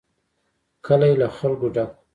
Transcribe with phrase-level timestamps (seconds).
[0.85, 1.99] کلی له خلکو ډک و.